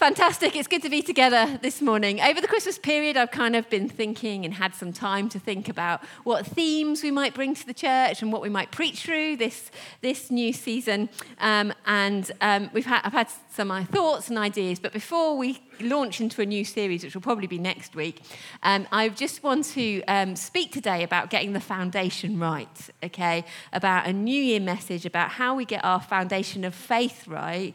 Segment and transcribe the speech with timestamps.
[0.00, 0.56] Fantastic.
[0.56, 2.22] It's good to be together this morning.
[2.22, 5.68] Over the Christmas period, I've kind of been thinking and had some time to think
[5.68, 9.36] about what themes we might bring to the church and what we might preach through
[9.36, 11.10] this, this new season.
[11.38, 14.78] Um, and um, we've had, I've had some thoughts and ideas.
[14.78, 18.22] But before we launch into a new series, which will probably be next week,
[18.62, 23.44] um, I just want to um, speak today about getting the foundation right, okay?
[23.74, 27.74] About a New Year message about how we get our foundation of faith right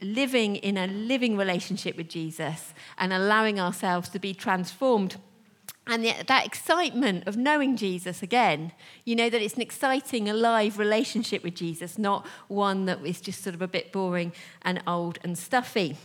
[0.00, 5.16] living in a living relationship with Jesus and allowing ourselves to be transformed.
[5.86, 8.72] And that excitement of knowing Jesus again,
[9.04, 13.42] you know, that it's an exciting, alive relationship with Jesus, not one that is just
[13.42, 14.32] sort of a bit boring
[14.62, 15.96] and old and stuffy.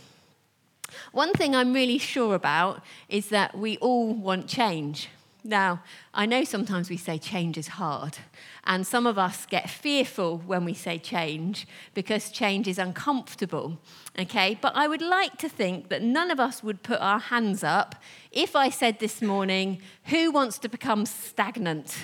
[1.12, 5.08] One thing I'm really sure about is that we all want change.
[5.46, 5.82] Now,
[6.12, 8.18] I know sometimes we say change is hard,
[8.64, 13.78] and some of us get fearful when we say change because change is uncomfortable.
[14.18, 17.62] Okay, but I would like to think that none of us would put our hands
[17.62, 17.94] up
[18.32, 21.96] if I said this morning, Who wants to become stagnant?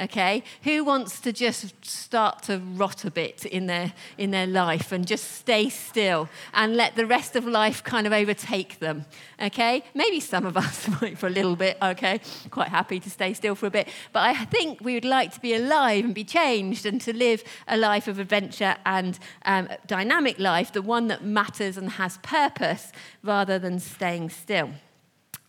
[0.00, 0.42] Okay?
[0.62, 5.06] Who wants to just start to rot a bit in their, in their life and
[5.06, 9.06] just stay still and let the rest of life kind of overtake them,
[9.40, 9.82] okay?
[9.94, 12.20] Maybe some of us might for a little bit, okay?
[12.50, 13.88] Quite happy to stay still for a bit.
[14.12, 17.42] But I think we would like to be alive and be changed and to live
[17.68, 22.92] a life of adventure and um, dynamic life, the one that matters and has purpose
[23.22, 24.70] rather than staying still.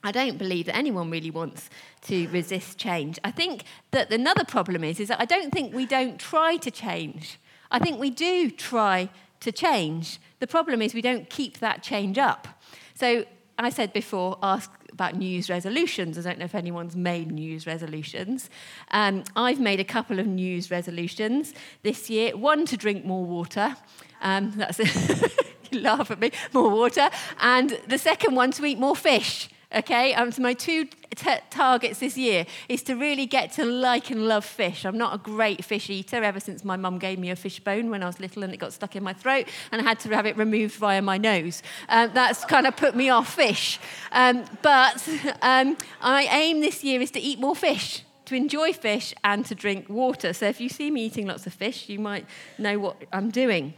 [0.07, 1.69] I don't believe that anyone really wants
[2.03, 3.19] to resist change.
[3.25, 6.71] I think that another problem is, is that I don't think we don't try to
[6.71, 7.37] change.
[7.69, 9.09] I think we do try
[9.41, 10.19] to change.
[10.39, 12.47] The problem is we don't keep that change up.
[12.93, 13.25] So
[13.59, 16.17] I said before, ask about New Year's resolutions.
[16.17, 18.49] I don't know if anyone's made New Year's resolutions.
[18.91, 22.37] Um, I've made a couple of New Year's resolutions this year.
[22.37, 23.75] One to drink more water.
[24.21, 24.79] Um, that's
[25.69, 26.31] you laugh at me.
[26.53, 27.09] More water.
[27.41, 29.49] And the second one to eat more fish.
[29.75, 34.09] Okay, um, so my two t- targets this year is to really get to like
[34.09, 34.85] and love fish.
[34.85, 37.89] I'm not a great fish eater ever since my mum gave me a fish bone
[37.89, 40.09] when I was little and it got stuck in my throat and I had to
[40.15, 41.63] have it removed via my nose.
[41.89, 43.77] Um, that's kind of put me off fish.
[44.13, 45.05] Um, but
[45.41, 49.55] um, my aim this year is to eat more fish to enjoy fish and to
[49.55, 50.33] drink water.
[50.33, 52.25] So if you see me eating lots of fish, you might
[52.57, 53.73] know what I'm doing.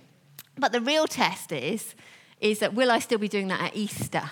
[0.57, 1.94] But the real test is,
[2.41, 4.23] is that will I still be doing that at Easter?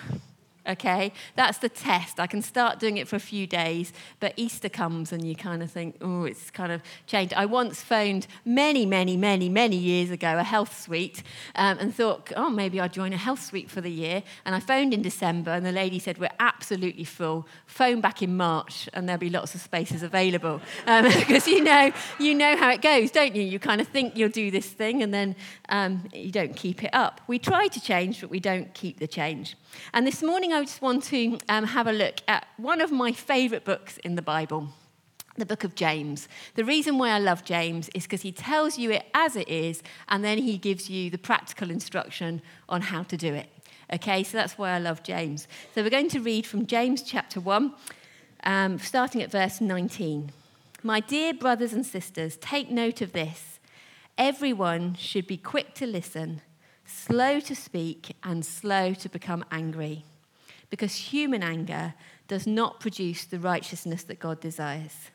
[0.68, 1.12] Okay?
[1.36, 2.20] That's the test.
[2.20, 5.64] I can start doing it for a few days, but Easter comes and you kind
[5.64, 7.34] of think, oh, it's kind of changed.
[7.34, 11.24] I once phoned many, many, many, many years ago a health suite
[11.56, 14.24] um, and thought, oh, maybe I'll join a health suite for the year.
[14.46, 17.48] And I phoned in December and the lady said, we're absolutely full.
[17.66, 20.62] Phone back in March and there'll be lots of spaces available.
[20.88, 23.42] Um, because you know, you know how it goes, don't you?
[23.42, 25.36] You kind of think you'll do this thing and then
[25.70, 27.20] um, you don't keep it up.
[27.28, 29.56] We try to change, but we don't keep the change.
[29.94, 33.12] And this morning, I just want to um, have a look at one of my
[33.12, 34.70] favourite books in the Bible,
[35.38, 36.28] the book of James.
[36.56, 39.84] The reason why I love James is because he tells you it as it is,
[40.08, 43.50] and then he gives you the practical instruction on how to do it.
[43.94, 45.48] Okay, so that's why I love James.
[45.74, 47.74] So we're going to read from James chapter 1,
[48.44, 50.32] um, starting at verse 19.
[50.84, 53.60] My dear brothers and sisters, take note of this.
[54.18, 56.42] Everyone should be quick to listen
[57.08, 60.04] slow to speak, and slow to become angry,
[60.70, 61.94] because human anger
[62.28, 65.10] does not produce the righteousness that God desires.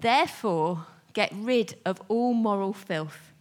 [0.00, 3.32] Therefore, get rid of all moral filth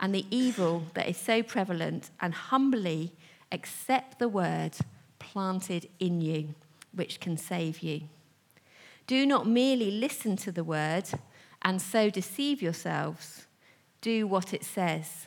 [0.00, 3.12] and the evil that is so prevalent, and humbly
[3.52, 4.72] accept the word
[5.18, 6.54] planted in you,
[6.92, 8.00] which can save you.
[9.06, 11.04] Do not merely listen to the word
[11.62, 13.46] and so deceive yourselves.
[14.00, 15.26] Do what it says.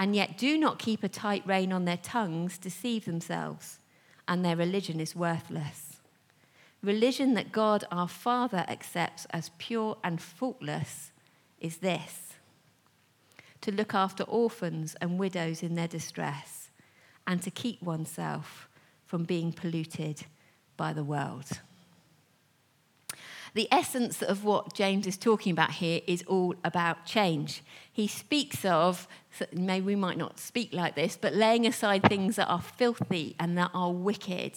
[0.00, 3.80] and yet do not keep a tight rein on their tongues deceive themselves,
[4.26, 6.00] and their religion is worthless.
[6.82, 11.12] Religion that God our Father accepts as pure and faultless
[11.60, 12.32] is this
[13.60, 16.70] to look after orphans and widows in their distress,
[17.26, 18.70] and to keep oneself
[19.04, 20.22] from being polluted
[20.78, 21.60] by the world.
[23.54, 27.62] The essence of what James is talking about here is all about change.
[27.92, 29.08] He speaks of,
[29.52, 33.58] maybe we might not speak like this, but laying aside things that are filthy and
[33.58, 34.52] that are wicked.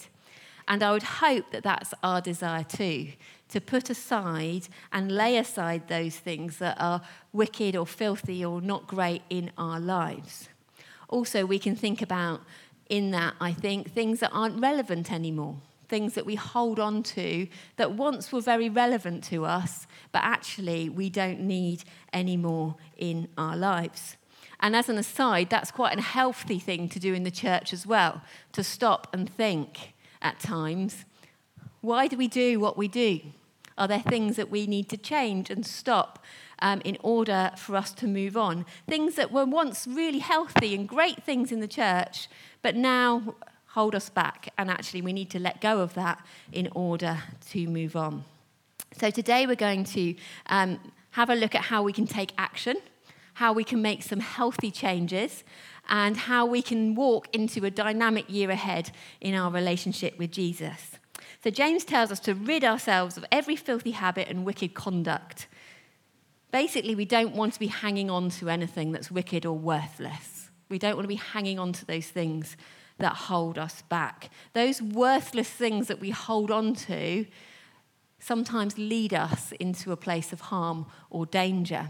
[0.66, 3.08] And I would hope that that's our desire too
[3.50, 7.02] to put aside and lay aside those things that are
[7.32, 10.48] wicked or filthy or not great in our lives.
[11.08, 12.40] Also, we can think about
[12.88, 15.58] in that, I think, things that aren't relevant anymore,
[15.94, 17.46] things that we hold on to
[17.76, 23.56] that once were very relevant to us, but actually we don't need anymore in our
[23.56, 24.16] lives.
[24.58, 27.86] And as an aside, that's quite a healthy thing to do in the church as
[27.86, 28.22] well,
[28.54, 31.04] to stop and think at times.
[31.80, 33.20] Why do we do what we do?
[33.78, 36.24] Are there things that we need to change and stop
[36.58, 38.66] um, in order for us to move on?
[38.88, 42.28] Things that were once really healthy and great things in the church,
[42.62, 43.36] but now
[43.74, 44.50] hold us back.
[44.56, 47.18] And actually, we need to let go of that in order
[47.50, 48.24] to move on.
[48.96, 50.14] So, today we're going to
[50.46, 50.78] um,
[51.10, 52.76] have a look at how we can take action,
[53.34, 55.42] how we can make some healthy changes,
[55.88, 60.92] and how we can walk into a dynamic year ahead in our relationship with Jesus.
[61.42, 65.48] So James tells us to rid ourselves of every filthy habit and wicked conduct.
[66.52, 70.48] Basically, we don't want to be hanging on to anything that's wicked or worthless.
[70.68, 72.56] We don't want to be hanging on to those things
[72.98, 74.30] that hold us back.
[74.52, 77.26] Those worthless things that we hold on to
[78.18, 81.88] sometimes lead us into a place of harm or danger.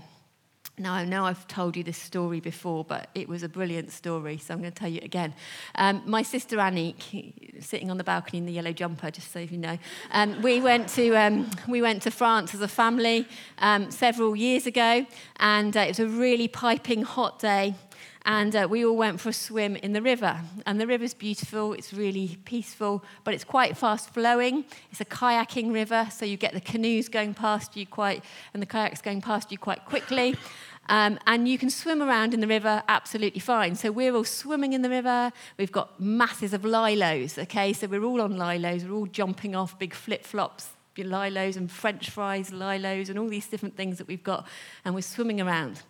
[0.77, 4.39] Now, I know I've told you this story before, but it was a brilliant story,
[4.39, 5.33] so I'm going to tell you it again.
[5.77, 9.57] Um, my sister Annick, sitting on the balcony in the yellow jumper, just so you
[9.57, 9.79] know,
[10.11, 13.29] um, we, went to, um, we went to France as a family
[13.59, 15.07] um, several years ago,
[15.37, 17.77] and uh, it was a really piping hot day
[18.25, 20.41] and uh, we all went for a swim in the river.
[20.65, 24.65] And the river's beautiful, it's really peaceful, but it's quite fast flowing.
[24.91, 28.25] It's a kayaking river, so you get the canoes going past you quite,
[28.55, 30.37] and the kayaks going past you quite quickly.
[30.89, 33.75] Um, and you can swim around in the river absolutely fine.
[33.75, 35.33] So we're all swimming in the river.
[35.59, 37.73] We've got masses of lilos, okay?
[37.73, 38.85] So we're all on lilos.
[38.85, 43.47] We're all jumping off big flip flops, lilos and French fries, lilos, and all these
[43.47, 44.47] different things that we've got.
[44.85, 45.83] And we're swimming around.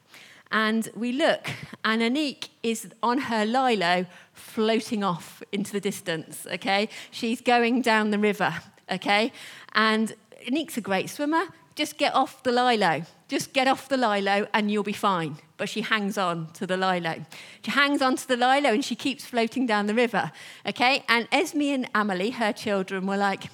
[0.50, 1.50] And we look,
[1.84, 6.88] and Anique is on her lilo floating off into the distance, okay?
[7.10, 8.54] She's going down the river,
[8.90, 9.32] okay?
[9.74, 10.14] And
[10.46, 11.46] Anique's a great swimmer.
[11.74, 13.02] Just get off the lilo.
[13.26, 15.38] Just get off the lilo and you'll be fine.
[15.56, 17.24] But she hangs on to the lilo.
[17.62, 20.30] She hangs on to the lilo and she keeps floating down the river,
[20.66, 21.04] okay?
[21.08, 23.44] And Esme and Amelie, her children, were like,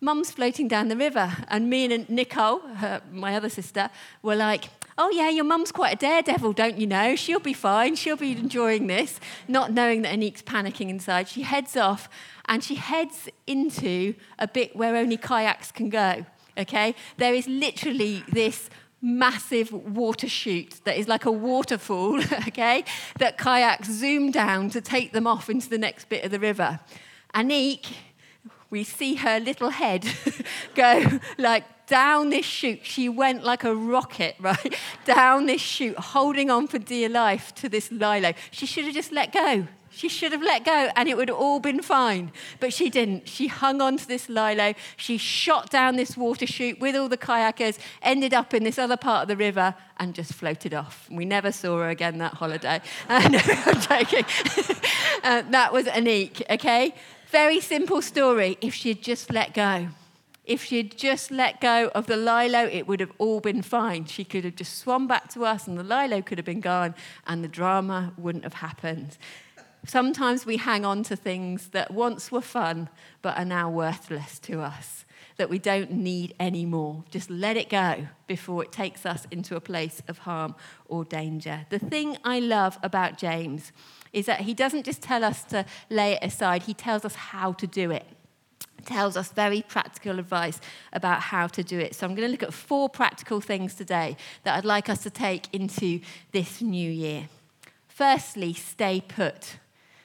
[0.00, 1.32] Mum's floating down the river.
[1.48, 3.90] And me and Nicole, her, my other sister,
[4.22, 7.16] were like, oh, yeah, your mum's quite a daredevil, don't you know?
[7.16, 7.96] She'll be fine.
[7.96, 11.28] She'll be enjoying this, not knowing that Anique's panicking inside.
[11.28, 12.08] She heads off
[12.46, 16.24] and she heads into a bit where only kayaks can go,
[16.56, 16.94] okay?
[17.18, 18.70] There is literally this
[19.02, 22.84] massive water chute that is like a waterfall, okay,
[23.18, 26.80] that kayaks zoom down to take them off into the next bit of the river.
[27.34, 27.92] Anique,
[28.70, 30.06] we see her little head
[30.74, 32.80] go like down this chute.
[32.82, 34.76] She went like a rocket, right?
[35.04, 38.32] down this chute, holding on for dear life to this lilo.
[38.50, 39.66] She should have just let go.
[39.96, 42.30] She should have let go and it would have all been fine.
[42.60, 43.28] But she didn't.
[43.28, 44.74] She hung on to this lilo.
[44.98, 48.98] She shot down this water chute with all the kayakers, ended up in this other
[48.98, 51.08] part of the river, and just floated off.
[51.10, 52.82] We never saw her again that holiday.
[53.08, 54.26] No, I'm joking.
[55.24, 56.94] uh, that was Anique, okay?
[57.30, 59.88] Very simple story if she had just let go.
[60.44, 64.04] If she'd just let go of the lilo, it would have all been fine.
[64.04, 66.94] She could have just swum back to us, and the lilo could have been gone,
[67.26, 69.18] and the drama wouldn't have happened.
[69.84, 72.88] Sometimes we hang on to things that once were fun,
[73.22, 75.04] but are now worthless to us,
[75.36, 77.02] that we don't need anymore.
[77.10, 80.54] Just let it go before it takes us into a place of harm
[80.88, 81.66] or danger.
[81.70, 83.72] The thing I love about James
[84.16, 87.52] is that he doesn't just tell us to lay it aside, he tells us how
[87.52, 88.06] to do it
[88.84, 90.60] tells us very practical advice
[90.92, 91.92] about how to do it.
[91.92, 95.10] So I'm going to look at four practical things today that I'd like us to
[95.10, 97.28] take into this new year.
[97.88, 99.56] Firstly, stay put.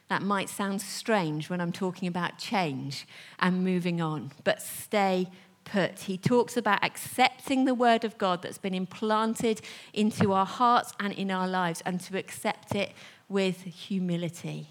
[0.10, 3.08] That might sound strange when I'm talking about change
[3.40, 5.28] and moving on, but stay
[5.64, 6.00] put.
[6.00, 9.62] He talks about accepting the word of God that's been implanted
[9.94, 12.94] into our hearts and in our lives and to accept it
[13.32, 14.68] with humility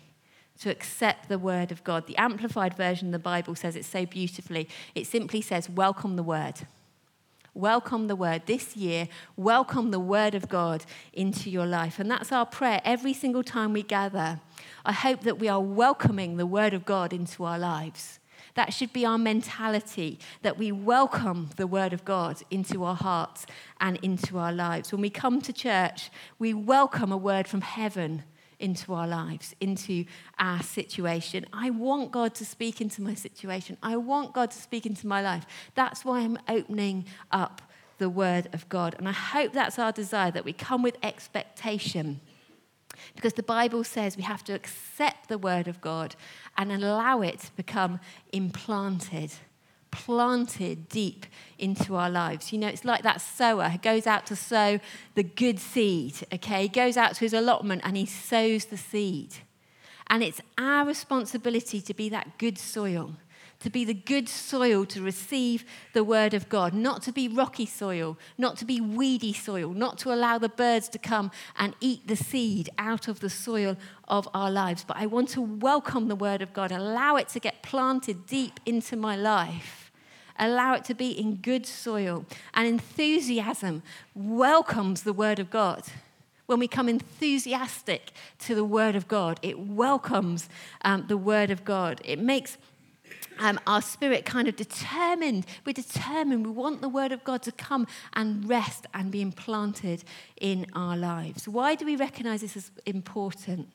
[0.61, 2.07] to accept the word of God.
[2.07, 4.69] The amplified version of the Bible says it so beautifully.
[4.95, 6.67] It simply says, Welcome the word.
[7.55, 8.43] Welcome the word.
[8.47, 11.99] This year, welcome the word of God into your life.
[11.99, 14.41] And that's our prayer every single time we gather.
[14.85, 18.21] I hope that we are welcoming the word of God into our lives.
[18.55, 23.47] That should be our mentality, that we welcome the Word of God into our hearts
[23.81, 24.91] and into our lives.
[24.91, 28.25] When we come to church, we welcome a word from heaven
[28.61, 30.05] into our lives, into
[30.39, 31.47] our situation.
[31.53, 33.77] I want God to speak into my situation.
[33.83, 35.47] I want God to speak into my life.
[35.75, 37.63] That's why I'm opening up
[37.99, 38.95] the Word of God.
[38.99, 42.21] And I hope that's our desire that we come with expectation.
[43.15, 46.17] Because the Bible says we have to accept the Word of God
[46.57, 48.01] and allow it to become
[48.33, 49.33] implanted
[49.91, 51.27] planted deep
[51.59, 52.53] into our lives.
[52.53, 54.81] You know, it's like that sower who goes out to sow
[55.15, 56.63] the good seed, okay?
[56.63, 59.35] He goes out to his allotment and he sows the seed.
[60.09, 63.15] And it's our responsibility to be that good soil
[63.61, 67.67] to be the good soil to receive the word of God, not to be rocky
[67.67, 72.09] soil, not to be weedy soil, not to allow the birds to come and eat
[72.09, 73.77] the seed out of the soil
[74.09, 74.83] of our lives.
[74.85, 78.59] But I want to welcome the word of God, allow it to get planted deep
[78.65, 79.80] into my life.
[80.41, 82.27] Allow it to be in good soil.
[82.55, 85.85] And enthusiasm welcomes the word of God
[86.51, 89.39] when we come enthusiastic to the Word of God.
[89.41, 90.49] It welcomes
[90.85, 92.01] um, the Word of God.
[92.05, 92.59] It makes
[93.39, 95.47] um, our spirit kind of determined.
[95.65, 96.45] We're determined.
[96.45, 100.05] We want the word of God to come and rest and be implanted
[100.41, 101.49] in our lives.
[101.49, 103.69] Why do we recognize this as important?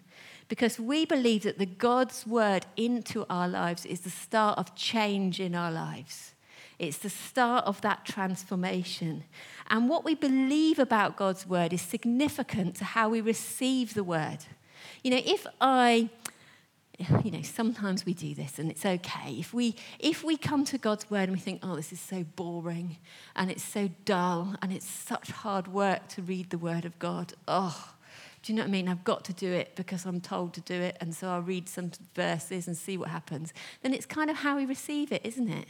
[0.47, 5.39] Because we believe that the God's word into our lives is the start of change
[5.39, 6.34] in our lives.
[6.77, 9.23] It's the start of that transformation.
[9.69, 14.39] And what we believe about God's word is significant to how we receive the word.
[15.03, 16.09] You know, if I
[17.23, 19.35] you know, sometimes we do this and it's okay.
[19.37, 22.23] If we, if we come to God's word and we think, oh, this is so
[22.35, 22.97] boring
[23.35, 27.33] and it's so dull and it's such hard work to read the word of God,
[27.47, 27.95] oh,
[28.43, 28.87] do you know what I mean?
[28.87, 31.67] I've got to do it because I'm told to do it, and so I'll read
[31.67, 33.55] some verses and see what happens.
[33.81, 35.67] Then it's kind of how we receive it, isn't it?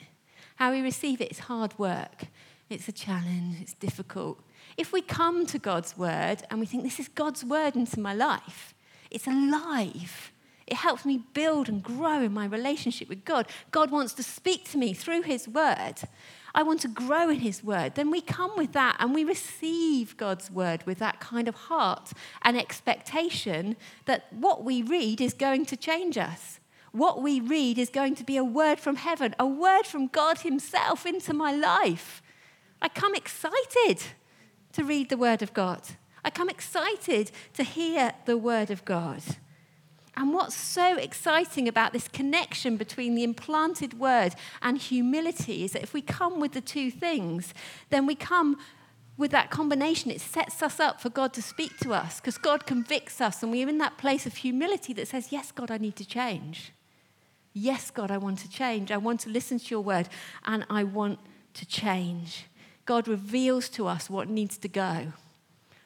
[0.56, 2.28] How we receive it is hard work,
[2.70, 4.40] it's a challenge, it's difficult.
[4.78, 8.14] If we come to God's word and we think, this is God's word into my
[8.14, 8.74] life,
[9.12, 10.32] it's alive
[10.68, 13.48] it helps me build and grow in my relationship with God.
[13.70, 15.96] God wants to speak to me through His Word.
[16.56, 17.96] I want to grow in His Word.
[17.96, 22.14] Then we come with that and we receive God's Word with that kind of heart
[22.42, 26.60] and expectation that what we read is going to change us.
[26.96, 30.40] What we read is going to be a word from heaven, a word from God
[30.40, 32.22] Himself into my life.
[32.82, 34.02] I come excited
[34.72, 35.82] to read the Word of God.
[36.24, 39.22] I come excited to hear the Word of God.
[40.16, 45.84] And what's so exciting about this connection between the implanted word and humility is that
[45.84, 47.54] if we come with the two things,
[47.90, 48.58] then we come
[49.18, 50.12] with that combination.
[50.12, 53.52] It sets us up for God to speak to us because God convicts us, and
[53.52, 56.72] we're in that place of humility that says, Yes, God, I need to change.
[57.58, 58.92] Yes, God, I want to change.
[58.92, 60.10] I want to listen to your word,
[60.44, 61.20] and I want
[61.54, 62.48] to change.
[62.86, 65.14] God reveals to us what needs to go,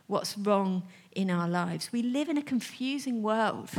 [0.07, 1.91] what's wrong in our lives.
[1.91, 3.69] We live in a confusing world.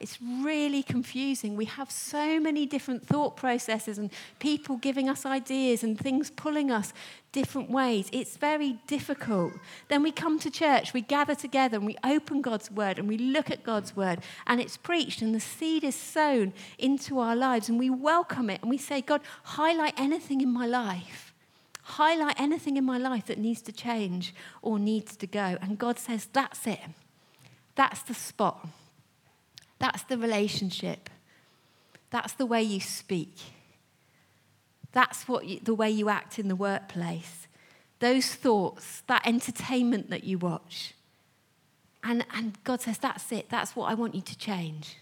[0.00, 1.56] It's really confusing.
[1.56, 6.70] We have so many different thought processes and people giving us ideas and things pulling
[6.70, 6.94] us
[7.32, 8.08] different ways.
[8.10, 9.52] It's very difficult.
[9.88, 13.18] Then we come to church, we gather together and we open God's word and we
[13.18, 17.68] look at God's word and it's preached and the seed is sown into our lives
[17.68, 21.34] and we welcome it and we say, God, highlight anything in my life.
[21.82, 25.58] Highlight anything in my life that needs to change or needs to go.
[25.60, 26.80] And God says, That's it.
[27.74, 28.66] That's the spot.
[29.80, 31.10] That's the relationship.
[32.10, 33.34] That's the way you speak.
[34.92, 37.48] That's what you, the way you act in the workplace.
[37.98, 40.94] Those thoughts, that entertainment that you watch.
[42.04, 43.48] And, and God says, That's it.
[43.50, 44.96] That's what I want you to change.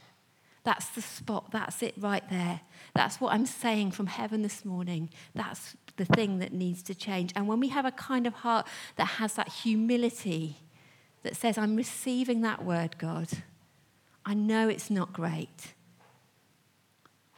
[0.64, 1.50] That's the spot.
[1.50, 2.60] That's it right there.
[2.94, 5.10] That's what I'm saying from heaven this morning.
[5.34, 7.32] That's the thing that needs to change.
[7.34, 8.66] And when we have a kind of heart
[8.96, 10.56] that has that humility
[11.22, 13.28] that says, I'm receiving that word, God.
[14.28, 15.72] I know it's not great.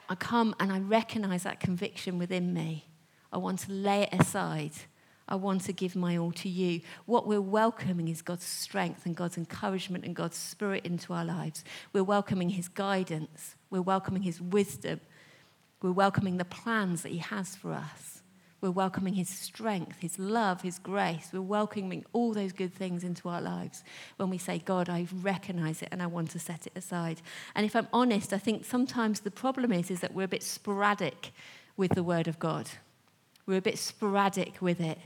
[0.09, 2.89] I come and I recognize that conviction within me.
[3.33, 4.73] I want to lay it aside.
[5.29, 6.81] I want to give my all to you.
[7.07, 11.63] What we're welcoming is God's strength and God's encouragement and God's spirit into our lives.
[11.93, 13.55] We're welcoming His guidance.
[13.71, 15.01] We're welcoming His wisdom.
[15.81, 18.20] We're welcoming the plans that He has for us.
[18.61, 21.31] We're welcoming His strength, His love, His grace.
[21.33, 23.83] We're welcoming all those good things into our lives
[24.17, 27.23] when we say, God, I recognize it and I want to set it aside.
[27.55, 30.43] And if I'm honest, I think sometimes the problem is, is that we're a bit
[30.43, 31.33] sporadic
[31.77, 32.69] with the Word of God.
[33.47, 34.99] We're a bit sporadic with it.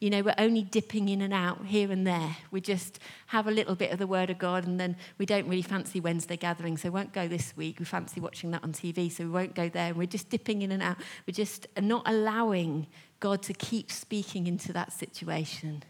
[0.00, 2.38] You know, we're only dipping in and out here and there.
[2.50, 5.46] We just have a little bit of the Word of God, and then we don't
[5.46, 7.78] really fancy Wednesday gathering, so we won't go this week.
[7.78, 9.88] We fancy watching that on TV, so we won't go there.
[9.88, 10.96] And we're just dipping in and out.
[11.26, 12.86] We're just not allowing
[13.20, 15.82] God to keep speaking into that situation,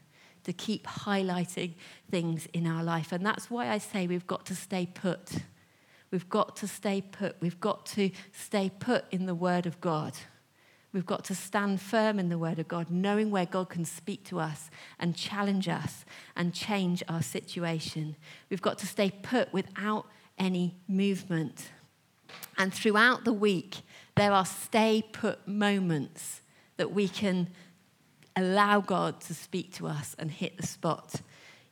[0.42, 1.74] to keep highlighting
[2.10, 3.12] things in our life.
[3.12, 5.36] And that's why I say we've got to stay put.
[6.10, 7.36] We've got to stay put.
[7.40, 10.14] We've got to stay put in the Word of God.
[10.92, 14.24] We've got to stand firm in the Word of God, knowing where God can speak
[14.24, 16.04] to us and challenge us
[16.34, 18.16] and change our situation.
[18.48, 20.06] We've got to stay put without
[20.36, 21.70] any movement.
[22.58, 23.82] And throughout the week,
[24.16, 26.42] there are stay put moments
[26.76, 27.48] that we can
[28.34, 31.16] allow God to speak to us and hit the spot.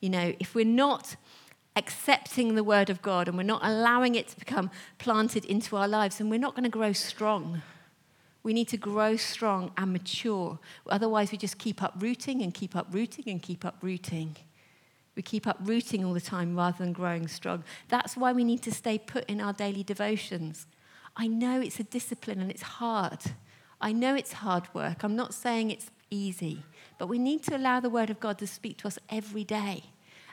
[0.01, 1.17] You know, if we're not
[1.75, 5.89] accepting the word of God and we're not allowing it to become planted into our
[5.89, 7.63] lives, then we're not going to grow strong.
[8.49, 10.59] We need to grow strong and mature.
[10.89, 14.39] Otherwise, we just keep uprooting and keep uprooting and keep uprooting.
[15.17, 17.63] We keep uprooting all the time rather than growing strong.
[17.89, 20.67] That's why we need to stay put in our daily devotions.
[21.15, 23.21] I know it's a discipline and it's hard.
[23.83, 25.05] I know it's hard work.
[25.05, 26.63] I'm not saying it's easy,
[26.97, 29.83] but we need to allow the Word of God to speak to us every day.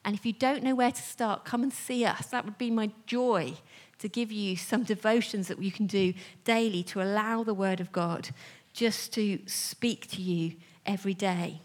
[0.06, 2.28] And if you don't know where to start, come and see us.
[2.28, 3.56] That would be my joy
[4.00, 7.92] to give you some devotions that you can do daily to allow the Word of
[7.92, 8.30] God
[8.74, 11.62] just to speak to you every day.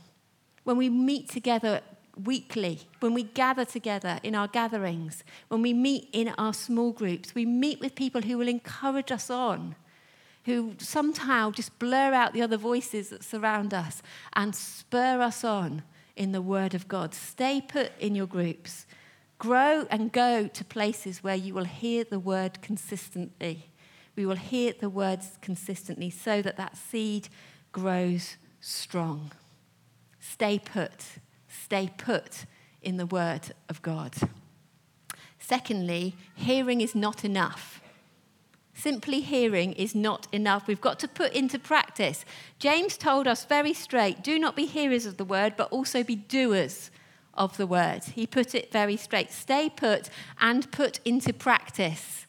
[0.65, 1.81] When we meet together
[2.25, 7.35] weekly, when we gather together in our gatherings, when we meet in our small groups,
[7.35, 9.75] we meet with people who will encourage us on,
[10.45, 14.03] who somehow just blur out the other voices that surround us
[14.35, 15.83] and spur us on
[16.17, 17.15] in the Word of God.
[17.15, 18.87] Stay put in your groups.
[19.41, 23.71] Grow and go to places where you will hear the word consistently.
[24.15, 27.31] We will hear the words consistently so that that seed
[27.73, 29.33] grows strong.
[30.21, 31.07] Stay put.
[31.49, 32.45] Stay put
[32.83, 34.15] in the word of God.
[35.39, 37.81] Secondly, hearing is not enough.
[38.75, 40.67] Simply hearing is not enough.
[40.67, 42.27] We've got to put into practice.
[42.59, 46.17] James told us very straight do not be hearers of the word, but also be
[46.17, 46.91] doers
[47.41, 48.05] of the word.
[48.05, 49.33] He put it very straight.
[49.33, 52.27] Stay put and put into practice.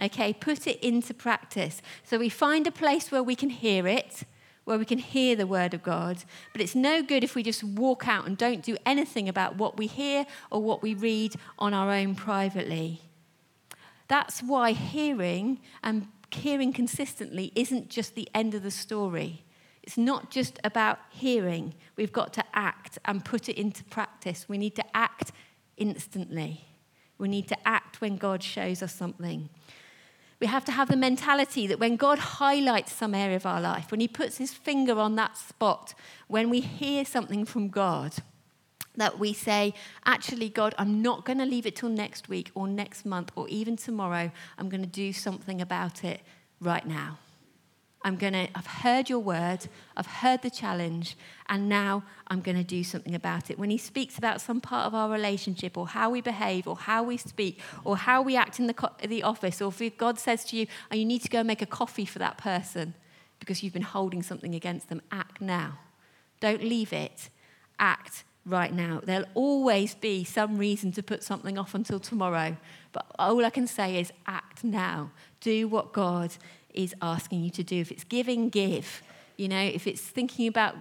[0.00, 1.82] Okay, put it into practice.
[2.04, 4.22] So we find a place where we can hear it,
[4.64, 7.64] where we can hear the word of God, but it's no good if we just
[7.64, 11.74] walk out and don't do anything about what we hear or what we read on
[11.74, 13.00] our own privately.
[14.06, 19.43] That's why hearing and hearing consistently isn't just the end of the story.
[19.84, 21.74] It's not just about hearing.
[21.96, 24.48] We've got to act and put it into practice.
[24.48, 25.30] We need to act
[25.76, 26.64] instantly.
[27.18, 29.50] We need to act when God shows us something.
[30.40, 33.90] We have to have the mentality that when God highlights some area of our life,
[33.90, 35.92] when He puts His finger on that spot,
[36.28, 38.14] when we hear something from God,
[38.96, 39.74] that we say,
[40.06, 43.46] actually, God, I'm not going to leave it till next week or next month or
[43.48, 44.30] even tomorrow.
[44.56, 46.22] I'm going to do something about it
[46.58, 47.18] right now.
[48.04, 51.16] I'm going to, I've heard your word, I've heard the challenge,
[51.48, 53.58] and now I'm going to do something about it.
[53.58, 57.02] When he speaks about some part of our relationship, or how we behave, or how
[57.02, 60.44] we speak, or how we act in the, co- the office, or if God says
[60.46, 62.94] to you, oh, you need to go make a coffee for that person
[63.40, 65.78] because you've been holding something against them, act now.
[66.40, 67.30] Don't leave it,
[67.78, 69.00] act right now.
[69.02, 72.56] There'll always be some reason to put something off until tomorrow,
[72.92, 75.10] but all I can say is act now.
[75.40, 76.34] Do what God
[76.74, 77.80] is asking you to do.
[77.80, 79.02] If it's giving, give.
[79.36, 80.76] You know, if it's thinking about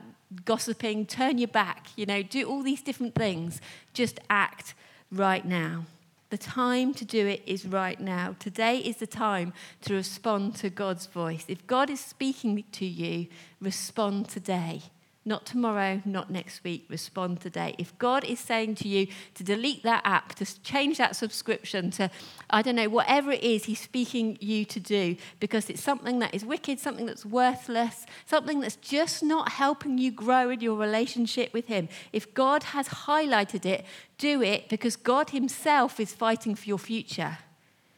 [0.45, 1.87] gossiping, turn your back.
[1.95, 3.61] You know, do all these different things.
[3.93, 4.73] Just act
[5.11, 5.85] right now.
[6.29, 8.35] The time to do it is right now.
[8.39, 11.45] Today is the time to respond to God's voice.
[11.47, 13.27] If God is speaking to you,
[13.61, 14.81] respond today.
[15.25, 16.85] Not tomorrow, not next week.
[16.89, 17.75] Respond today.
[17.77, 22.11] If God is saying to you to delete that app, to change that subscription, to,
[22.49, 26.35] I don't know, whatever it is He's speaking you to do, because it's something that
[26.35, 31.53] is wicked, something that's worthless, something that's just not helping you grow in your relationship
[31.53, 31.87] with Him.
[32.11, 33.85] If God has highlighted it,
[34.17, 37.37] do it because God Himself is fighting for your future.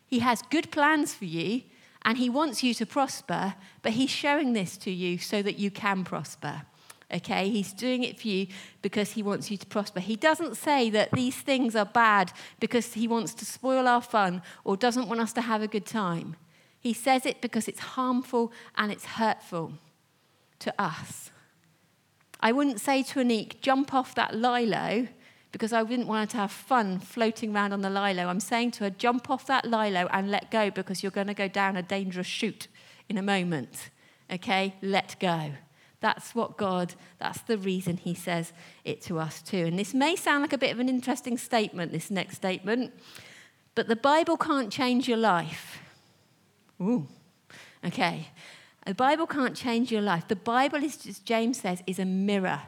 [0.06, 1.64] He has good plans for you
[2.04, 5.72] and He wants you to prosper, but He's showing this to you so that you
[5.72, 6.62] can prosper.
[7.14, 8.48] Okay, he's doing it for you
[8.82, 10.00] because he wants you to prosper.
[10.00, 14.42] He doesn't say that these things are bad because he wants to spoil our fun
[14.64, 16.36] or doesn't want us to have a good time.
[16.80, 19.74] He says it because it's harmful and it's hurtful
[20.60, 21.32] to us.
[22.40, 25.08] I wouldn't say to Anik, jump off that lilo
[25.52, 28.28] because I wouldn't want her to have fun floating around on the lilo.
[28.28, 31.34] I'm saying to her, jump off that lilo and let go because you're going to
[31.34, 32.68] go down a dangerous chute
[33.08, 33.90] in a moment.
[34.30, 35.52] Okay, let go.
[36.02, 38.54] That's what God, that's the reason he says
[38.84, 39.66] it to us too.
[39.66, 42.94] And this may sound like a bit of an interesting statement, this next statement,
[43.74, 45.80] but the Bible can't change your life.
[46.82, 47.08] Ooh,
[47.84, 48.28] okay.
[48.86, 50.28] The Bible can't change your life.
[50.28, 52.62] The Bible, is, as James says, is a mirror.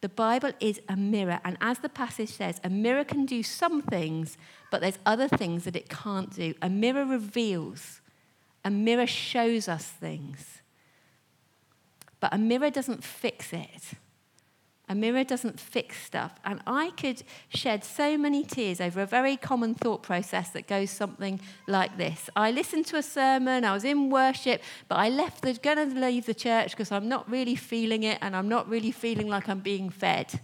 [0.00, 1.40] The The Bible is a mirror.
[1.44, 4.38] And as the passage says, a mirror can do some things,
[4.70, 6.54] but there's other things that it can't do.
[6.62, 8.00] A mirror reveals,
[8.64, 10.62] a mirror shows us things,
[12.20, 13.94] but a mirror doesn't fix it.
[14.88, 16.38] A mirror doesn't fix stuff.
[16.44, 20.90] And I could shed so many tears over a very common thought process that goes
[20.90, 22.30] something like this.
[22.36, 26.26] I listened to a sermon, I was in worship, but I left the to leave
[26.26, 29.60] the church because I'm not really feeling it and I'm not really feeling like I'm
[29.60, 30.40] being fed.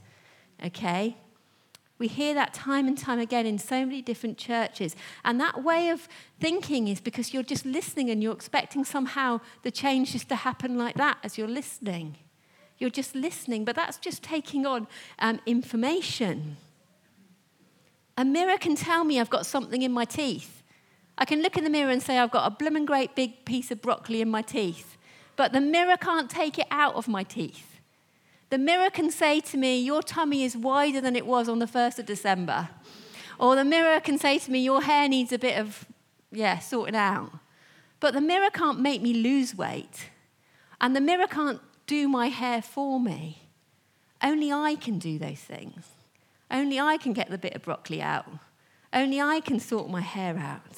[0.65, 1.17] Okay?
[2.03, 4.97] We hear that time and time again in so many different churches.
[5.25, 6.09] And that way of
[6.41, 10.77] thinking is because you're just listening and you're expecting somehow the change just to happen
[10.77, 12.17] like that as you're listening.
[12.79, 14.89] You're just listening, but that's just taking on
[15.21, 16.57] um, information.
[18.19, 20.65] A mirror can tell me I've got something in my teeth.
[21.17, 23.71] I can look in the mirror and say I've got a blooming great big piece
[23.71, 24.97] of broccoli in my teeth,
[25.37, 27.72] but the mirror can't take it out of my teeth.
[28.53, 31.65] The mirror can say to me, Your tummy is wider than it was on the
[31.65, 32.69] 1st of December.
[33.39, 35.87] Or the mirror can say to me, Your hair needs a bit of,
[36.31, 37.33] yeah, sorting out.
[37.99, 40.11] But the mirror can't make me lose weight.
[40.83, 43.49] And the mirror can't do my hair for me.
[44.23, 45.87] Only I can do those things.
[46.51, 48.27] Only I can get the bit of broccoli out.
[48.93, 50.77] Only I can sort my hair out.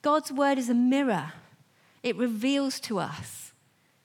[0.00, 1.34] God's word is a mirror,
[2.02, 3.52] it reveals to us,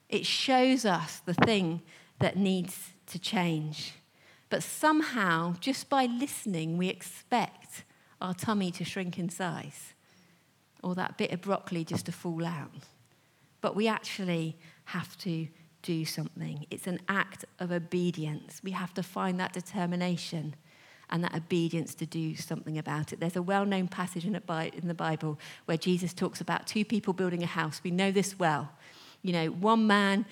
[0.10, 1.84] it shows us the thing
[2.20, 3.94] that needs to change.
[4.50, 7.84] But somehow, just by listening, we expect
[8.22, 9.94] our tummy to shrink in size
[10.84, 12.72] or that bit of broccoli just to fall out.
[13.62, 15.48] But we actually have to
[15.82, 16.66] do something.
[16.70, 18.62] It's an act of obedience.
[18.64, 20.56] We have to find that determination
[21.10, 23.20] and that obedience to do something about it.
[23.20, 27.44] There's a well known passage in the Bible where Jesus talks about two people building
[27.44, 27.82] a house.
[27.84, 28.70] We know this well.
[29.22, 30.26] You know, one man,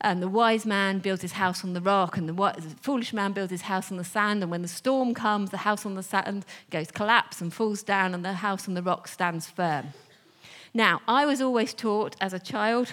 [0.00, 3.50] and the wise man builds his house on the rock, and the foolish man builds
[3.50, 4.42] his house on the sand.
[4.42, 8.14] And when the storm comes, the house on the sand goes collapse and falls down,
[8.14, 9.88] and the house on the rock stands firm.
[10.74, 12.92] Now, I was always taught as a child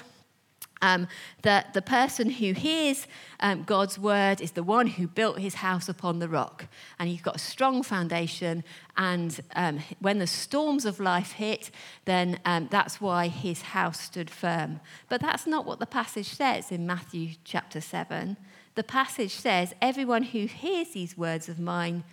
[0.83, 1.07] um,
[1.41, 3.07] that the person who hears
[3.39, 6.67] um, God's word is the one who built his house upon the rock.
[6.99, 8.63] And he's got a strong foundation.
[8.97, 11.71] And um, when the storms of life hit,
[12.05, 14.81] then um, that's why his house stood firm.
[15.09, 18.35] But that's not what the passage says in Matthew chapter 7.
[18.75, 22.03] The passage says, Everyone who hears these words of mine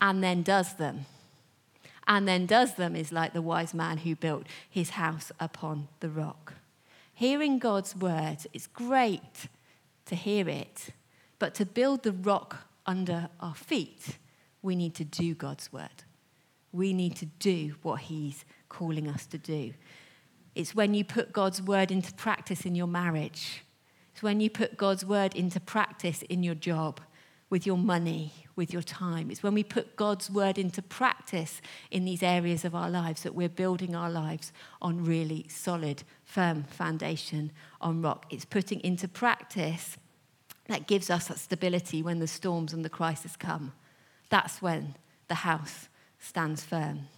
[0.00, 1.06] and then does them
[2.10, 6.10] and then does them is like the wise man who built his house upon the
[6.10, 6.54] rock.
[7.20, 9.48] Hearing God's word, it's great
[10.06, 10.94] to hear it,
[11.38, 14.16] but to build the rock under our feet,
[14.62, 16.04] we need to do God's word.
[16.72, 19.74] We need to do what He's calling us to do.
[20.54, 23.64] It's when you put God's word into practice in your marriage.
[24.14, 27.02] It's when you put God's word into practice in your job,
[27.50, 29.30] with your money, with your time.
[29.30, 33.34] It's when we put God's word into practice in these areas of our lives that
[33.34, 38.26] we're building our lives on really solid, firm foundation on rock.
[38.30, 39.96] It's putting into practice
[40.68, 43.72] that gives us that stability when the storms and the crisis come.
[44.28, 44.94] That's when
[45.28, 45.88] the house
[46.18, 47.08] stands firm.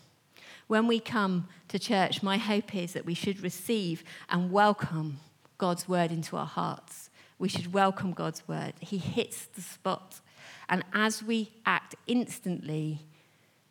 [0.67, 5.19] When we come to church, my hope is that we should receive and welcome
[5.59, 7.11] God's word into our hearts.
[7.39, 8.75] We should welcome God's word.
[8.81, 10.21] He hits the spot
[10.69, 13.01] and as we act instantly,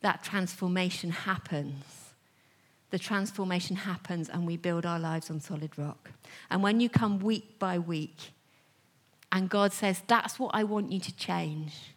[0.02, 2.01] that transformation happens.
[2.92, 6.12] The transformation happens, and we build our lives on solid rock.
[6.50, 8.32] And when you come week by week,
[9.32, 11.94] and God says, That's what I want you to change.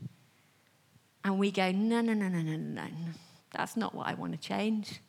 [1.25, 2.87] And we go, No, no, no, no, no, no.
[3.53, 5.01] That's not what I want to change.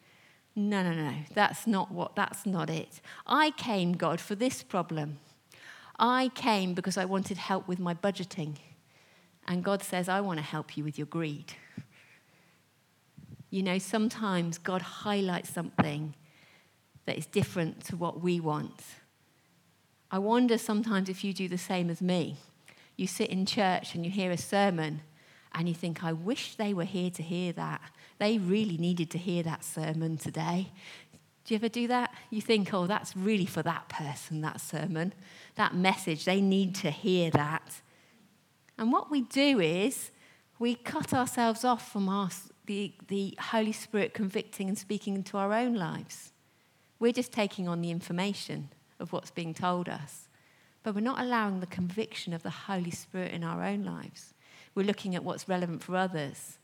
[0.55, 1.13] No, no, no.
[1.33, 3.01] That's not what, that's not it.
[3.27, 5.19] I came, God, for this problem.
[5.99, 8.57] I came because I wanted help with my budgeting.
[9.47, 11.53] And God says, I want to help you with your greed.
[13.55, 16.13] You know, sometimes God highlights something
[17.05, 18.83] that is different to what we want.
[20.11, 22.35] I wonder sometimes if you do the same as me.
[22.97, 25.03] You sit in church and you hear a sermon
[25.53, 27.79] and you think, I wish they were here to hear that.
[28.17, 30.73] They really needed to hear that sermon today.
[31.45, 32.13] Do you ever do that?
[32.29, 35.13] You think, oh, that's really for that person, that sermon,
[35.55, 36.25] that message.
[36.25, 37.79] They need to hear that.
[38.77, 40.11] And what we do is
[40.59, 42.29] we cut ourselves off from our,
[42.65, 46.31] the, the Holy Spirit convicting and speaking into our own lives.
[46.99, 50.27] We're just taking on the information of what's being told us,
[50.83, 54.33] but we're not allowing the conviction of the Holy Spirit in our own lives.
[54.73, 56.57] We're looking at what's relevant for others.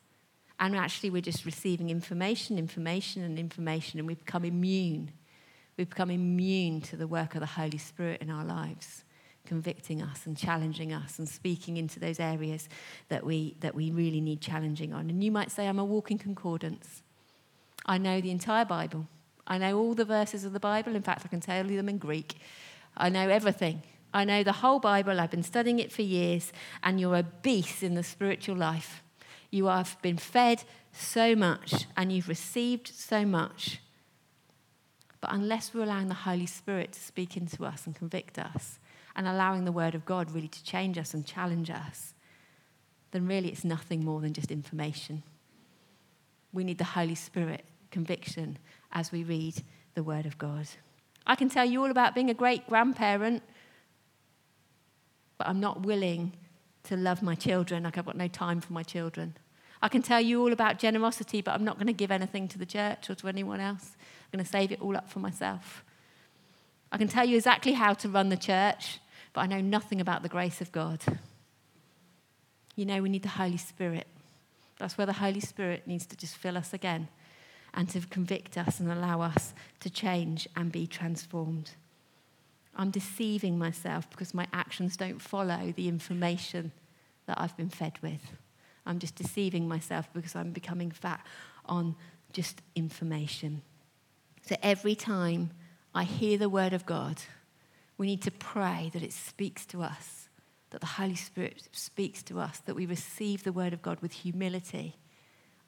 [0.59, 5.11] And actually, we're just receiving information, information, and information, and we become immune.
[5.75, 9.03] We become immune to the work of the Holy Spirit in our lives
[9.45, 12.69] convicting us and challenging us and speaking into those areas
[13.09, 15.09] that we, that we really need challenging on.
[15.09, 17.03] And you might say, I'm a walking concordance.
[17.85, 19.07] I know the entire Bible.
[19.47, 20.95] I know all the verses of the Bible.
[20.95, 22.35] In fact, I can tell you them in Greek.
[22.95, 23.83] I know everything.
[24.13, 25.19] I know the whole Bible.
[25.19, 26.51] I've been studying it for years,
[26.83, 29.01] and you're a beast in the spiritual life.
[29.49, 33.79] You have been fed so much, and you've received so much.
[35.21, 38.79] But unless we're allowing the Holy Spirit to speak into us and convict us,
[39.15, 42.13] and allowing the Word of God really to change us and challenge us,
[43.11, 45.23] then really it's nothing more than just information.
[46.53, 48.57] We need the Holy Spirit conviction
[48.91, 49.63] as we read
[49.95, 50.67] the Word of God.
[51.25, 53.43] I can tell you all about being a great grandparent,
[55.37, 56.33] but I'm not willing
[56.83, 59.35] to love my children like I've got no time for my children.
[59.81, 62.57] I can tell you all about generosity, but I'm not going to give anything to
[62.57, 63.95] the church or to anyone else.
[64.31, 65.83] I'm going to save it all up for myself.
[66.91, 68.99] I can tell you exactly how to run the church,
[69.33, 71.01] but I know nothing about the grace of God.
[72.75, 74.07] You know, we need the Holy Spirit.
[74.79, 77.07] That's where the Holy Spirit needs to just fill us again
[77.73, 81.71] and to convict us and allow us to change and be transformed.
[82.75, 86.71] I'm deceiving myself because my actions don't follow the information
[87.27, 88.21] that I've been fed with.
[88.85, 91.25] I'm just deceiving myself because I'm becoming fat
[91.65, 91.95] on
[92.33, 93.61] just information.
[94.47, 95.51] So every time
[95.93, 97.21] I hear the word of God,
[98.01, 100.27] we need to pray that it speaks to us,
[100.71, 104.11] that the Holy Spirit speaks to us, that we receive the word of God with
[104.11, 104.95] humility,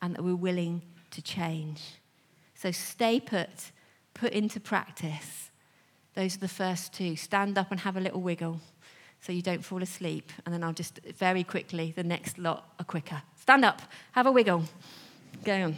[0.01, 1.79] and that we're willing to change.
[2.55, 3.71] So stay put,
[4.15, 5.51] put into practice.
[6.15, 7.15] Those are the first two.
[7.15, 8.59] Stand up and have a little wiggle
[9.21, 10.31] so you don't fall asleep.
[10.43, 13.21] And then I'll just very quickly, the next lot are quicker.
[13.39, 13.79] Stand up,
[14.13, 14.63] have a wiggle.
[15.43, 15.77] Go on.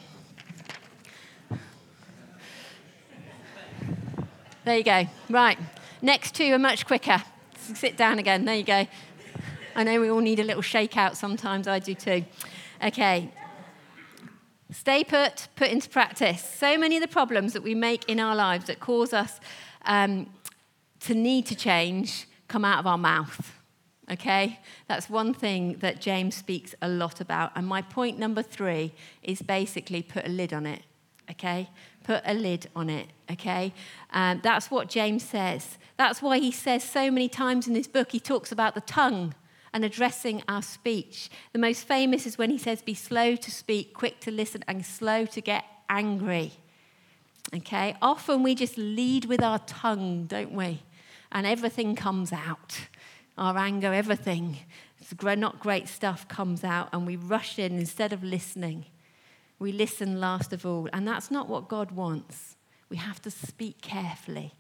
[4.64, 5.06] There you go.
[5.30, 5.58] Right.
[6.06, 7.24] Next two are much quicker.
[7.58, 8.46] Sit down again.
[8.46, 8.86] There you go.
[9.76, 11.68] I know we all need a little shakeout sometimes.
[11.68, 12.24] I do too.
[12.84, 13.32] Okay.
[14.72, 16.44] Stay put, put into practice.
[16.44, 19.40] So many of the problems that we make in our lives that cause us
[19.88, 20.30] um,
[21.00, 23.60] to need to change come out of our mouth.
[24.12, 24.60] Okay?
[24.88, 27.52] That's one thing that James speaks a lot about.
[27.56, 30.84] And my point number three is basically put a lid on it.
[31.32, 31.68] Okay?
[32.06, 33.08] Put a lid on it.
[33.32, 33.74] Okay?
[34.12, 35.78] Um, that's what James says.
[35.98, 39.34] That's why he says so many times in this book, he talks about the tongue
[39.74, 41.30] and addressing our speech.
[41.52, 44.86] The most famous is when he says, Be slow to speak, quick to listen, and
[44.86, 46.52] slow to get angry.
[47.56, 47.96] Okay?
[48.02, 50.84] Often we just lead with our tongue, don't we?
[51.32, 52.88] And everything comes out
[53.38, 54.58] our anger, everything.
[55.00, 58.86] It's not great stuff comes out, and we rush in instead of listening.
[59.60, 62.58] We listen last of all, and that's not what God wants.
[62.90, 64.54] We have to speak carefully.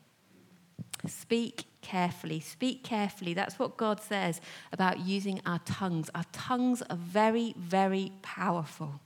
[1.08, 2.39] Speak carefully.
[2.39, 3.34] Speak carefully.
[3.34, 6.10] That's what God says about using our tongues.
[6.15, 9.01] Our tongues are very, very powerful.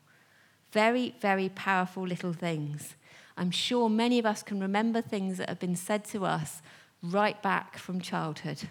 [0.71, 2.95] Very, very powerful little things.
[3.35, 6.61] I'm sure many of us can remember things that have been said to us
[7.01, 8.69] right back from childhood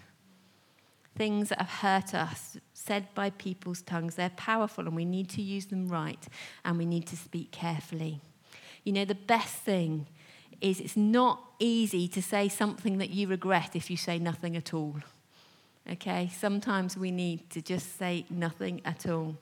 [1.19, 4.15] things that have hurt us, said by people's tongues.
[4.15, 6.25] They're powerful and we need to use them right
[6.63, 8.21] and we need to speak carefully.
[8.83, 10.07] You know, the best thing
[10.61, 14.73] is it's not easy to say something that you regret if you say nothing at
[14.73, 14.97] all.
[15.91, 16.29] Okay?
[16.33, 19.35] Sometimes we need to just say nothing at all.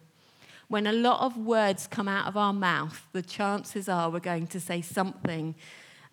[0.67, 4.47] When a lot of words come out of our mouth, the chances are we're going
[4.47, 5.55] to say something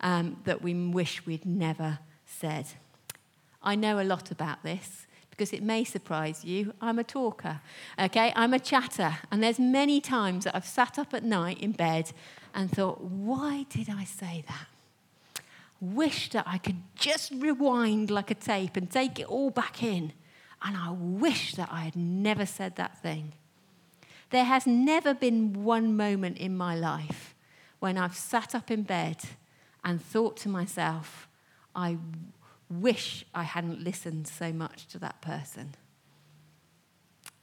[0.01, 2.67] um, that we wish we'd never said.
[3.61, 6.73] I know a lot about this because it may surprise you.
[6.79, 7.59] I'm a talker,
[7.99, 8.31] okay?
[8.35, 9.17] I'm a chatter.
[9.31, 12.11] And there's many times that I've sat up at night in bed
[12.53, 15.43] and thought, why did I say that?
[15.81, 20.13] Wish that I could just rewind like a tape and take it all back in.
[20.63, 23.33] And I wish that I had never said that thing.
[24.29, 27.35] There has never been one moment in my life
[27.79, 29.17] when I've sat up in bed
[29.83, 31.27] and thought to myself,
[31.75, 31.97] I
[32.69, 35.75] wish I hadn't listened so much to that person.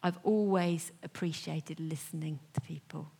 [0.03, 3.11] I've always appreciated listening to people.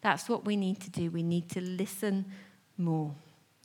[0.00, 1.10] That's what we need to do.
[1.10, 2.26] We need to listen
[2.76, 3.14] more.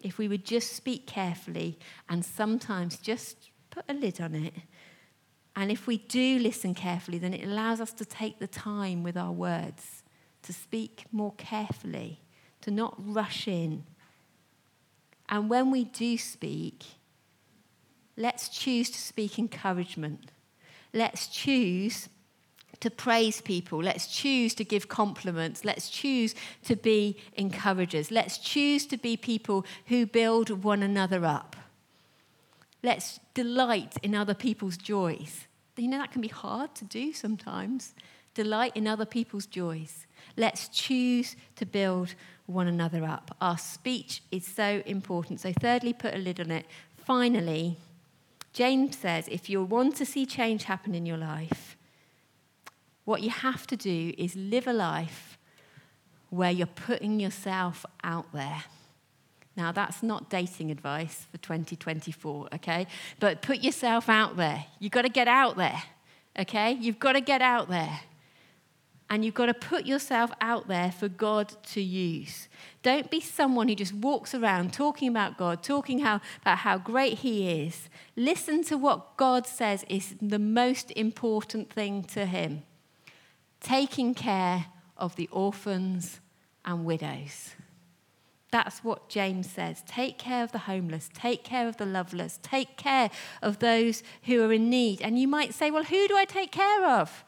[0.01, 1.77] If we would just speak carefully
[2.10, 4.53] and sometimes just put a lid on it,
[5.56, 9.15] and if we do listen carefully, then it allows us to take the time with
[9.15, 10.01] our words,
[10.41, 12.21] to speak more carefully,
[12.62, 13.84] to not rush in.
[15.29, 16.84] And when we do speak,
[18.15, 20.32] Let's choose to speak encouragement.
[20.93, 22.10] Let's choose
[22.80, 23.82] to praise people.
[23.82, 25.63] Let's choose to give compliments.
[25.63, 28.12] Let's choose to be encouragers.
[28.12, 31.56] Let's choose to be people who build one another up.
[32.84, 35.47] Let's delight in other people's joys.
[35.78, 37.95] You know, that can be hard to do sometimes.
[38.36, 40.06] Delight in other people's joys.
[40.36, 43.36] Let's choose to build one another up.
[43.39, 45.39] Our speech is so important.
[45.39, 46.65] So, thirdly, put a lid on it.
[46.97, 47.78] Finally,
[48.53, 51.75] James says if you want to see change happen in your life,
[53.05, 55.37] what you have to do is live a life
[56.29, 58.63] where you're putting yourself out there.
[59.55, 62.87] Now, that's not dating advice for 2024, okay?
[63.19, 64.65] But put yourself out there.
[64.79, 65.83] You've got to get out there,
[66.39, 66.71] okay?
[66.71, 67.99] You've got to get out there.
[69.13, 72.47] And you've got to put yourself out there for God to use.
[72.82, 77.19] Don't be someone who just walks around talking about God, talking how, about how great
[77.19, 77.89] He is.
[78.15, 82.63] Listen to what God says is the most important thing to Him
[83.60, 84.65] taking care
[84.97, 86.19] of the orphans
[86.65, 87.52] and widows.
[88.49, 89.84] That's what James says.
[89.86, 93.12] Take care of the homeless, take care of the loveless, take care
[93.43, 95.04] of those who are in need.
[95.04, 97.23] And you might say, well, who do I take care of?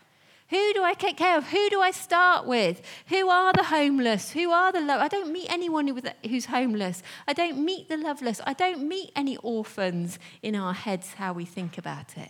[0.49, 1.47] Who do I take care of?
[1.47, 2.81] Who do I start with?
[3.07, 4.31] Who are the homeless?
[4.31, 4.99] Who are the low?
[4.99, 5.87] I don't meet anyone
[6.27, 7.01] who's homeless.
[7.27, 8.39] I don't meet the loveless.
[8.45, 12.29] I don't meet any orphans in our heads how we think about it.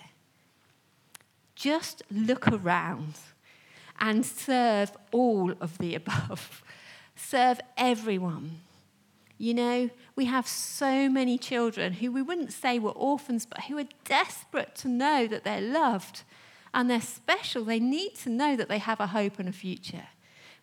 [1.55, 3.15] Just look around
[3.99, 6.63] and serve all of the above.
[7.15, 8.61] serve everyone.
[9.37, 13.77] You know, we have so many children who we wouldn't say were orphans, but who
[13.77, 16.23] are desperate to know that they're loved
[16.75, 17.63] and they're special.
[17.63, 20.07] They need to know that they have a hope and a future.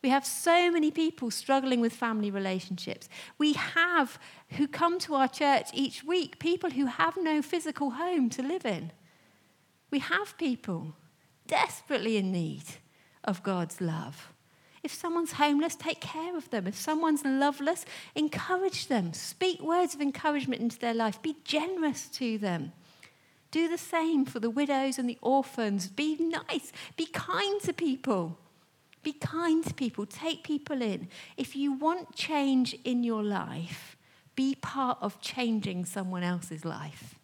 [0.02, 3.08] We have so many people struggling with family relationships.
[3.38, 4.18] We have
[4.50, 8.66] who come to our church each week people who have no physical home to live
[8.66, 8.92] in.
[9.90, 10.96] We have people
[11.46, 12.64] desperately in need
[13.24, 14.32] of God's love.
[14.82, 16.66] If someone's homeless, take care of them.
[16.66, 17.84] If someone's loveless,
[18.16, 19.12] encourage them.
[19.12, 21.22] Speak words of encouragement into their life.
[21.22, 22.72] Be generous to them.
[23.52, 25.86] Do the same for the widows and the orphans.
[25.86, 26.72] Be nice.
[26.96, 28.38] Be kind to people.
[29.02, 30.06] Be kind to people.
[30.06, 31.08] Take people in.
[31.36, 33.96] If you want change in your life,
[34.34, 37.16] be part of changing someone else's life.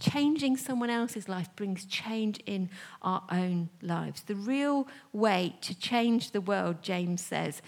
[0.00, 2.70] Changing someone else's life brings change in
[3.02, 4.22] our own lives.
[4.22, 7.60] The real way to change the world, James says,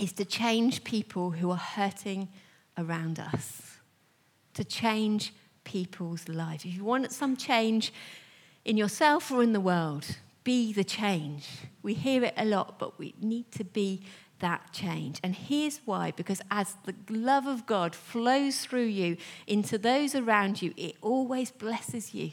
[0.00, 2.28] is to change people who are hurting
[2.76, 3.78] around us,
[4.54, 5.32] to change
[5.64, 6.64] people's lives.
[6.64, 7.92] If you want some change
[8.64, 11.48] in yourself or in the world, be the change.
[11.82, 14.02] We hear it a lot, but we need to be
[14.40, 15.20] that change.
[15.22, 20.60] And here's why because as the love of God flows through you into those around
[20.60, 22.32] you, it always blesses you.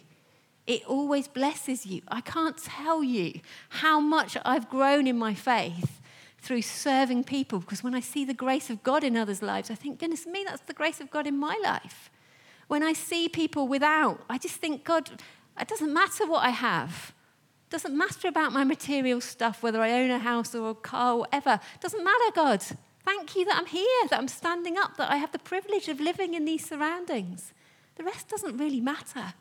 [0.67, 2.01] It always blesses you.
[2.07, 3.39] I can't tell you
[3.69, 6.01] how much I've grown in my faith
[6.37, 9.75] through serving people because when I see the grace of God in others' lives, I
[9.75, 12.09] think, goodness me, that's the grace of God in my life.
[12.71, 15.09] When I see people without, I just think, God,
[15.59, 17.13] it doesn't matter what I have.
[17.67, 21.15] It Doesn't matter about my material stuff, whether I own a house or a car
[21.15, 21.59] or whatever.
[21.81, 22.63] Doesn't matter, God.
[23.03, 25.99] Thank you that I'm here, that I'm standing up, that I have the privilege of
[25.99, 27.51] living in these surroundings.
[27.95, 29.33] The rest doesn't really matter.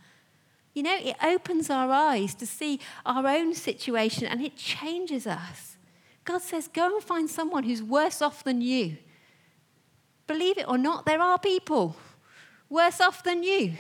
[0.75, 5.77] You know, it opens our eyes to see our own situation and it changes us.
[6.25, 8.97] God says, go and find someone who's worse off than you.
[10.27, 11.95] Believe it or not, there are people
[12.71, 13.75] worse off than you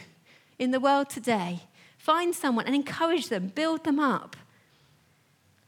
[0.59, 1.61] in the world today.
[1.97, 4.37] Find someone and encourage them, build them up.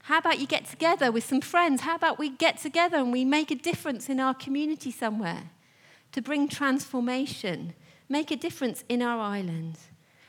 [0.03, 1.81] How about you get together with some friends?
[1.81, 5.51] How about we get together and we make a difference in our community somewhere
[6.11, 7.73] to bring transformation,
[8.09, 9.77] make a difference in our island?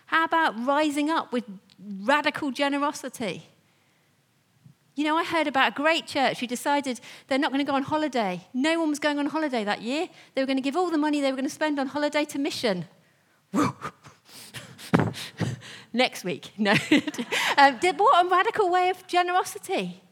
[0.06, 1.44] How about rising up with
[1.80, 3.48] radical generosity?
[4.94, 7.76] You know, I heard about a great church who decided they're not going to go
[7.76, 8.46] on holiday.
[8.54, 10.08] No one was going on holiday that year.
[10.34, 12.24] They were going to give all the money they were going to spend on holiday
[12.26, 12.86] to mission.
[15.92, 16.50] next week.
[16.58, 16.72] No.
[17.56, 20.02] um, what a radical way of generosity.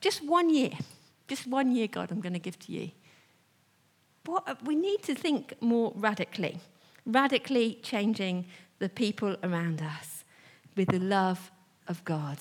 [0.00, 0.72] Just one year.
[1.28, 2.90] Just one year, God, I'm going to give to you.
[4.24, 6.58] What, we need to think more radically,
[7.06, 8.46] radically changing
[8.78, 10.24] the people around us
[10.76, 11.50] with the love
[11.86, 12.38] of God.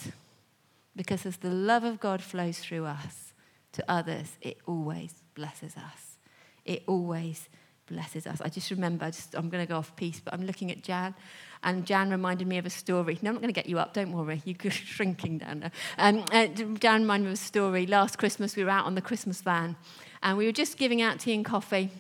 [0.98, 3.34] Because as the love of God flows through us
[3.74, 6.18] to others, it always blesses us.
[6.66, 7.48] It always
[7.86, 8.42] blesses us.
[8.42, 10.84] I just remember, I just, I'm going to go off piece, but I'm looking at
[10.84, 11.14] Jan,
[11.64, 13.18] and Jan reminded me of a story.
[13.22, 15.72] No, I'm not going to get you up, don't worry, you're shrinking down there.
[16.00, 17.86] Um, uh, Jan reminded me of a story.
[17.86, 19.76] Last Christmas, we were out on the Christmas van,
[20.24, 21.92] and we were just giving out tea and coffee,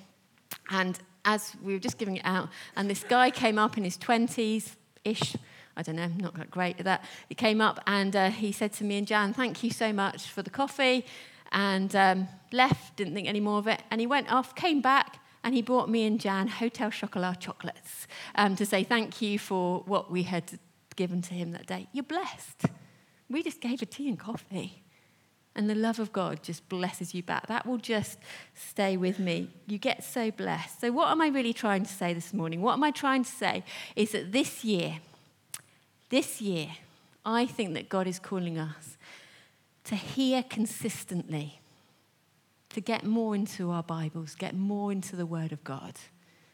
[0.71, 3.97] and as we were just giving it out, and this guy came up in his
[3.97, 5.36] 20s ish.
[5.78, 7.05] I don't know, not that great at that.
[7.30, 10.28] He came up and uh, he said to me and Jan, Thank you so much
[10.28, 11.05] for the coffee.
[11.51, 13.82] And um, left, didn't think any more of it.
[13.91, 18.07] And he went off, came back, and he brought me and Jan Hotel Chocolat chocolates
[18.36, 20.59] um, to say thank you for what we had
[20.95, 21.88] given to him that day.
[21.93, 22.65] You're blessed.
[23.30, 24.84] We just gave a tea and coffee.
[25.55, 27.47] And the love of God just blesses you back.
[27.47, 28.19] That will just
[28.53, 29.49] stay with me.
[29.65, 30.82] You get so blessed.
[30.82, 32.61] So, what am I really trying to say this morning?
[32.61, 33.63] What am I trying to say
[33.95, 34.99] is that this year,
[36.10, 36.70] this year,
[37.26, 38.97] I think that God is calling us
[39.86, 41.60] to hear consistently,
[42.70, 45.95] to get more into our Bibles, get more into the Word of God,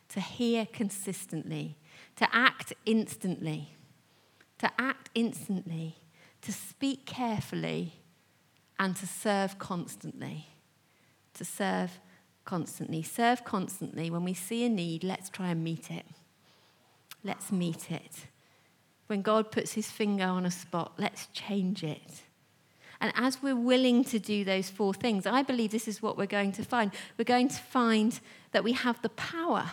[0.09, 1.77] to hear consistently,
[2.15, 3.75] to act instantly,
[4.59, 5.95] to act instantly,
[6.41, 7.93] to speak carefully
[8.79, 10.47] and to serve constantly.
[11.35, 11.99] To serve
[12.45, 13.01] constantly.
[13.01, 14.09] Serve constantly.
[14.09, 16.05] When we see a need, let's try and meet it.
[17.23, 18.27] Let's meet it.
[19.13, 22.23] When God puts his finger on a spot, let's change it.
[22.99, 26.25] And as we're willing to do those four things, I believe this is what we're
[26.25, 26.89] going to find.
[27.15, 28.19] We're going to find
[28.53, 29.69] that we have the power,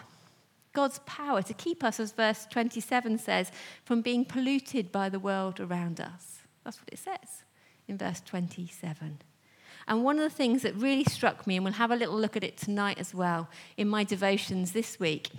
[0.74, 3.50] God's power, to keep us, as verse 27 says,
[3.82, 6.40] from being polluted by the world around us.
[6.62, 7.44] That's what it says
[7.88, 9.22] in verse 27.
[9.88, 12.36] And one of the things that really struck me, and we'll have a little look
[12.36, 15.30] at it tonight as well in my devotions this week,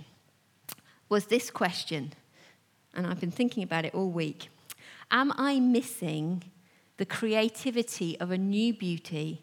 [1.08, 2.14] was this question.
[2.94, 4.48] And I've been thinking about it all week.
[5.10, 6.44] Am I missing
[6.96, 9.42] the creativity of a new beauty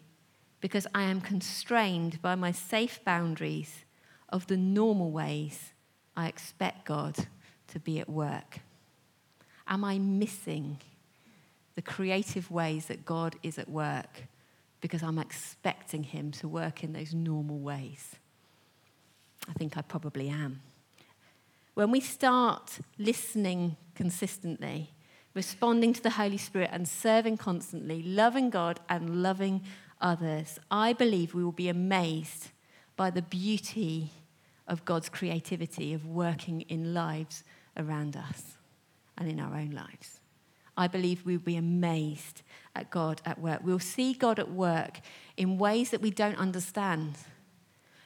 [0.60, 3.84] because I am constrained by my safe boundaries
[4.28, 5.72] of the normal ways
[6.16, 7.16] I expect God
[7.68, 8.60] to be at work?
[9.66, 10.78] Am I missing
[11.74, 14.24] the creative ways that God is at work
[14.80, 18.16] because I'm expecting Him to work in those normal ways.
[19.48, 20.60] I think I probably am.
[21.74, 24.90] When we start listening consistently,
[25.34, 29.62] responding to the Holy Spirit, and serving constantly, loving God and loving
[30.00, 32.48] others, I believe we will be amazed
[32.96, 34.10] by the beauty
[34.66, 37.44] of God's creativity of working in lives
[37.76, 38.56] around us
[39.16, 40.20] and in our own lives.
[40.76, 42.42] I believe we'll be amazed
[42.74, 43.60] at God at work.
[43.62, 45.00] We'll see God at work
[45.36, 47.14] in ways that we don't understand,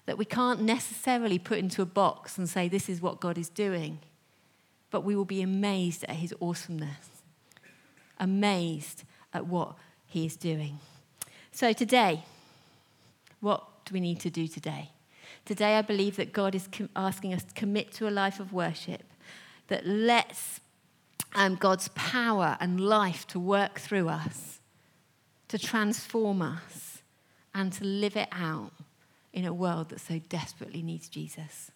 [0.07, 3.49] that we can't necessarily put into a box and say, this is what God is
[3.49, 3.99] doing.
[4.91, 7.23] But we will be amazed at his awesomeness,
[8.19, 9.75] amazed at what
[10.07, 10.79] he is doing.
[11.53, 12.25] So today,
[13.41, 14.91] what do we need to do today?
[15.45, 19.03] Today, I believe that God is asking us to commit to a life of worship,
[19.69, 20.61] that let's
[21.35, 24.61] um, God's power and life to work through us,
[25.49, 27.03] to transform us,
[27.55, 28.73] and to live it out
[29.35, 31.71] in a world that so desperately needs Jesus.